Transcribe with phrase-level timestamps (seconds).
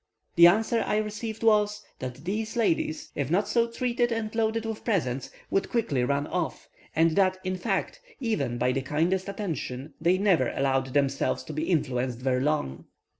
[0.35, 4.83] The answer I received was: that these ladies, if not so treated and loaded with
[4.83, 10.17] presents, would quickly run off, and that, in fact, even by the kindest attentions they
[10.17, 12.85] never allowed themselves to be influenced very long.